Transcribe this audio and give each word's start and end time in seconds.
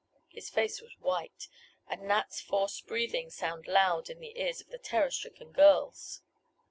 His 0.29 0.49
face 0.49 0.81
was 0.81 0.97
white, 0.97 1.47
and 1.87 2.07
Nat's 2.07 2.41
forced 2.41 2.87
breathing 2.87 3.29
sounded 3.29 3.71
loud 3.71 4.09
in 4.09 4.19
the 4.19 4.35
ears 4.35 4.59
of 4.59 4.69
the 4.69 4.79
terror 4.79 5.11
stricken 5.11 5.51
girls. 5.51 6.23